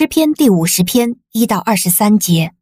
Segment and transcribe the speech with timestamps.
[0.00, 2.52] 诗篇第五十篇一到二十三节，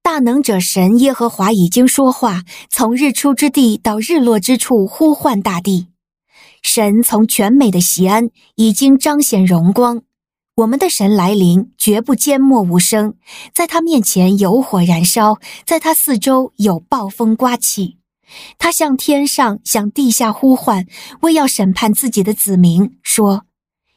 [0.00, 5.88] 大能者神耶和华已经说话，从日出之地到日落之处呼唤大地。
[6.62, 10.02] 神从全美的锡安已经彰显荣光。
[10.54, 13.14] 我们的神来临，绝不缄默无声，
[13.52, 17.96] 在他面前有火燃烧，在他四周有暴风刮起。
[18.56, 20.86] 他向天上向地下呼唤，
[21.22, 23.47] 为要审判自己的子民，说。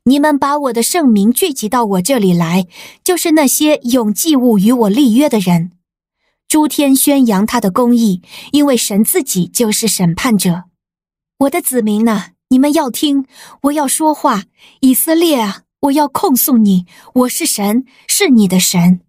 [0.06, 2.66] 你们把我的圣名聚集到我这里来，
[3.04, 5.74] 就是那些用祭物与我立约的人。
[6.48, 10.64] 诸天宣扬他的公义，因为神自己就是审判者。
[11.42, 13.26] 我的子民哪，你们要听，
[13.62, 14.46] 我要说话。
[14.80, 19.02] 以色列啊，我要控诉你，我是神，是你的神。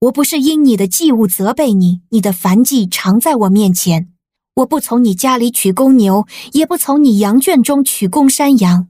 [0.00, 4.08] 我不是因你的祭物责备你，你的凡祭常在我面前。
[4.56, 8.88] 我不从你家里取公牛，也不从你羊圈中取公山羊。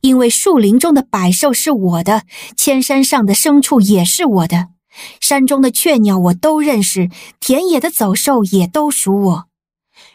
[0.00, 2.22] 因为树林中的百兽是我的，
[2.56, 4.68] 千山上的牲畜也是我的，
[5.20, 9.44] 山中的雀鸟我都认识，田野的走兽也都属我。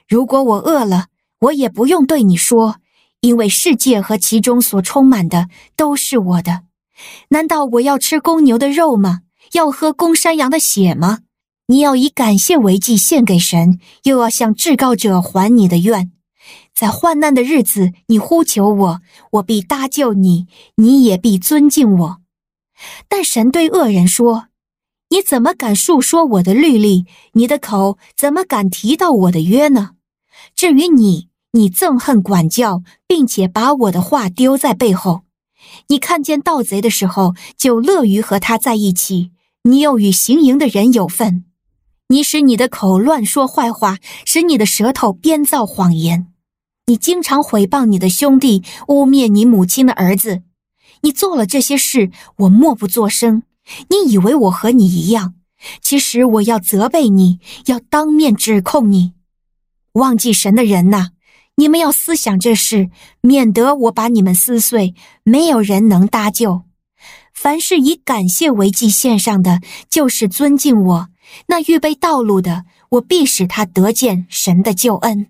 [0.07, 1.05] 如果我饿了，
[1.39, 2.77] 我也不用对你说，
[3.21, 6.61] 因为世界和其中所充满的都是我的。
[7.29, 9.21] 难道我要吃公牛的肉吗？
[9.53, 11.19] 要喝公山羊的血吗？
[11.67, 16.11] 你要以感谢为祭献给神，又要向至高者还你的愿。
[16.73, 19.01] 在患难的日子，你呼求我，
[19.31, 22.17] 我必搭救你，你也必尊敬我。
[23.07, 24.47] 但神对恶人说
[25.09, 27.05] ：“你怎么敢述说我的律例？
[27.33, 29.91] 你的口怎么敢提到我的约呢？
[30.53, 35.21] 至于你，你憎恨管教，并且把我的话丢在背后。
[35.87, 39.31] 你看见盗贼的时候，就乐于和他在一起。
[39.63, 41.45] 你又与行淫的人有份。
[42.09, 46.27] 你使你的口乱说坏话，使你的舌头编造谎言。”
[46.87, 50.43] 你经常毁谤你的兄弟，污蔑你母亲的儿子。
[51.01, 53.41] 你做了这些事，我默不作声。
[53.89, 55.33] 你以为我和你一样？
[55.81, 59.13] 其实我要责备你，要当面指控你。
[59.93, 61.09] 忘记神的人呐，
[61.55, 64.93] 你们要思想这事，免得我把你们撕碎，
[65.23, 66.65] 没有人能搭救。
[67.33, 69.59] 凡是以感谢为祭献上的，
[69.89, 71.07] 就是尊敬我。
[71.47, 75.29] 那预备道路的，我必使他得见神的救恩。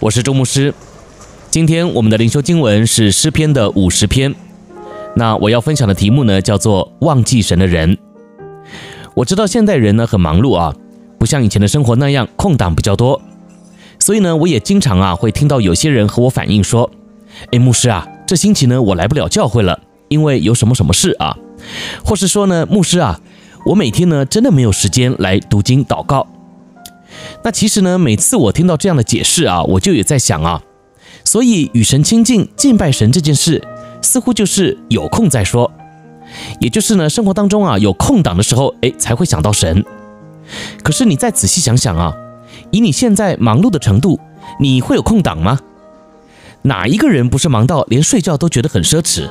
[0.00, 0.72] 我是周牧师，
[1.50, 4.34] 今天我们的灵修经文是诗篇的五十篇。
[5.14, 7.98] 那我要分享的题目呢，叫做“忘记神的人”。
[9.12, 10.74] 我知道现代人呢很忙碌啊，
[11.18, 13.20] 不像以前的生活那样空档比较多，
[13.98, 16.90] 所以呢，我也经常啊会听到有些人和我反映说
[17.52, 19.78] ：“哎，牧师啊，这星期呢我来不了教会了，
[20.08, 21.36] 因为有什么什么事啊。”
[22.02, 23.20] 或是说呢，牧师啊，
[23.66, 26.26] 我每天呢真的没有时间来读经祷告。
[27.42, 30.62] 那其实呢，每次我听到这样的解释啊，我就也在想啊，
[31.24, 33.62] 所以与神亲近、敬拜神这件事，
[34.02, 35.72] 似乎就是有空再说，
[36.60, 39.84] 也就是呢，生活当中啊有空档的时候，哎，才会想到神。
[40.82, 42.14] 可是你再仔细想想啊，
[42.70, 44.20] 以你现在忙碌的程度，
[44.58, 45.58] 你会有空档吗？
[46.62, 49.30] 哪一个人不是忙到连睡觉都觉得很奢侈？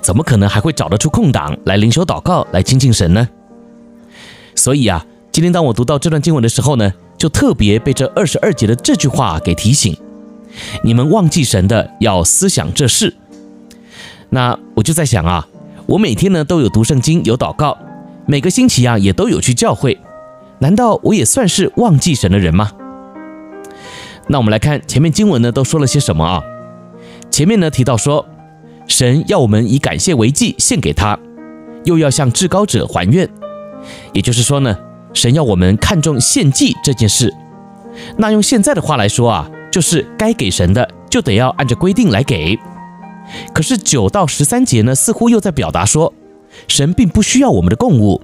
[0.00, 3.28] 怎么可能还会找得出空档来灵修祷告、来亲近神呢？
[4.54, 5.04] 所以啊。
[5.32, 9.96] 今天当我读到这段经文的时候呢，就特别被这二十二节的这句话给提醒：
[10.82, 13.14] 你们忘记神的，要思想这事。
[14.30, 15.46] 那我就在想啊，
[15.86, 17.78] 我每天呢都有读圣经，有祷告，
[18.26, 20.00] 每个星期啊也都有去教会，
[20.58, 22.72] 难道我也算是忘记神的人吗？
[24.26, 26.42] 那我们来看前面经文呢都说了些什么啊？
[27.30, 28.26] 前面呢提到说，
[28.88, 31.16] 神要我们以感谢为祭献给他，
[31.84, 33.30] 又要向至高者还愿，
[34.12, 34.76] 也就是说呢。
[35.14, 37.32] 神要我们看重献祭这件事，
[38.16, 42.58] 那用现在的话来说啊，就是该给神的就得要按照规定来给。
[43.54, 46.12] 可是九到十三节呢，似乎又在表达说，
[46.66, 48.20] 神并不需要我们的供物。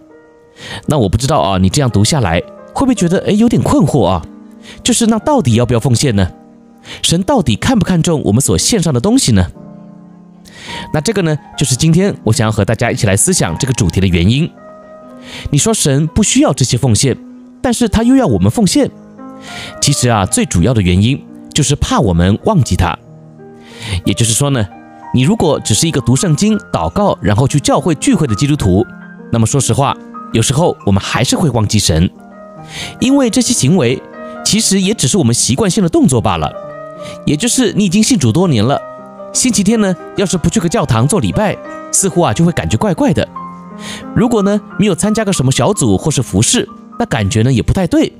[0.86, 2.40] 那我不知道啊，你这样读下来
[2.74, 4.24] 会不会觉得诶有点困惑啊？
[4.82, 6.30] 就是那到底要不要奉献呢？
[7.02, 9.46] 神到底看不看重我们所献上的东西呢？
[10.92, 14.50] 那这个呢，就是今天我想要和大家一起来思想这个主题的原因。
[15.50, 17.16] 你说神不需要这些奉献，
[17.62, 18.90] 但是他又要我们奉献。
[19.80, 22.98] 其实啊，最主要的原因就是怕我们忘记他。
[24.04, 24.66] 也就是说呢，
[25.14, 28.84] 你如果只是一个读圣经、祷告，然后去教会聚会的基督徒，
[29.30, 29.96] 那么说实话，
[30.32, 32.10] 有时候我们还是会忘记神，
[32.98, 34.02] 因为这些行为
[34.44, 36.52] 其实也只是我们习惯性的动作罢了。
[37.24, 38.80] 也就是你已经信主多年了，
[39.32, 41.56] 星期天呢，要是不去个教堂做礼拜，
[41.92, 43.26] 似乎啊就会感觉怪怪的。
[44.14, 48.12] 如果呢没有参加个什么小组或是服饰，那感觉呢也不太对。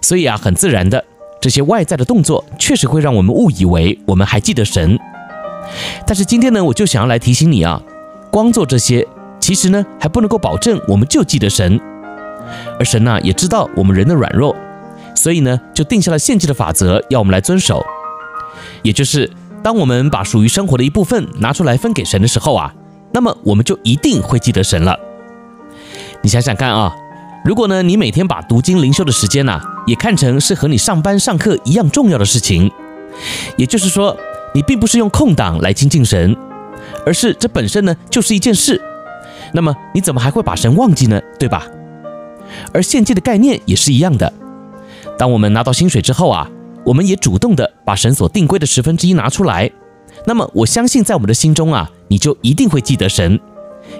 [0.00, 1.04] 所以啊，很自然的，
[1.40, 4.98] 这些外在的动作确实会让我们误以为我们还记得神。
[6.06, 7.82] 但是今天呢，我就想要来提醒你啊，
[8.30, 9.06] 光做这些，
[9.40, 11.80] 其实呢还不能够保证我们就记得神，
[12.78, 14.54] 而神呢也知道我们人的软弱。
[15.14, 17.84] 所以呢，就定下了献祭的法则，要我们来遵守。
[18.82, 19.28] 也就是，
[19.62, 22.72] 当我们把属于生活的一部分拿出来分给神的时候啊，
[23.16, 24.94] 那么我们就一定会记得神了。
[26.20, 26.94] 你想想看啊，
[27.46, 32.70] 如果呢，你每天把读经灵修的时间呐，也看成是和你上班上课一样重要的事情，
[33.56, 34.14] 也就是说，
[34.52, 36.36] 你并不是用空档来亲近神，
[37.06, 38.78] 而是这本身呢就是一件事，
[39.54, 41.18] 那么你怎么还会把神忘记呢？
[41.38, 41.66] 对吧？
[42.74, 44.30] 而献祭的概念也是一样的。
[45.16, 46.50] 当我们拿到薪水之后啊，
[46.84, 49.70] 我们也主动的把神所定规的十分之一拿出来。
[50.26, 53.40] 那么我相信，在我们的心中啊，你就一定会记得神，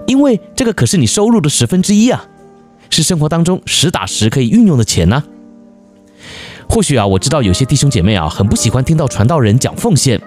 [0.07, 2.27] 因为这个可是你收入的十分之一啊，
[2.91, 5.23] 是生活当中实打实可以运用的钱呢。
[6.69, 10.21] 或许啊，我知道有些弟兄姐妹啊，很不喜欢听到传道人讲奉献，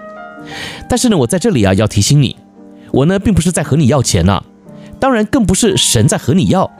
[0.88, 2.34] 但是呢，我在这里啊要提醒你，
[2.92, 4.42] 我呢并不是在和你要钱呐，
[4.98, 6.70] 当然更不是神在和你要，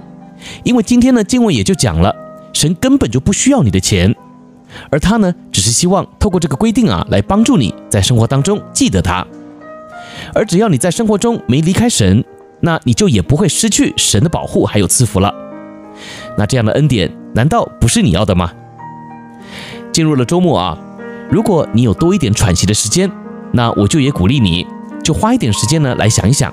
[0.64, 2.16] 因为今天呢经文也就讲了。
[2.52, 4.12] 神根本就不需要你的钱，
[4.90, 9.26] 而他呢，只是希望透过这个规定啊，来帮助你在生活当中记得他。
[10.34, 12.24] 而只要你在生活中没离开神，
[12.60, 15.34] 那你就也不会失去神的保护还有赐福了。
[16.36, 18.52] 那这样的恩典，难道不是你要的吗？
[19.92, 20.78] 进入了周末啊，
[21.30, 23.10] 如果你有多一点喘息的时间，
[23.52, 24.66] 那我就也鼓励你，
[25.02, 26.52] 就花一点时间呢，来想一想，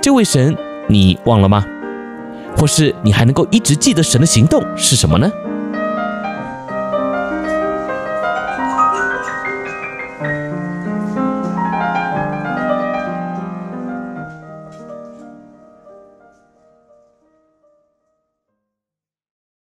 [0.00, 0.56] 这位神
[0.88, 1.64] 你忘了吗？
[2.56, 5.30] 或是你还能够一直记得神的行动是什么呢？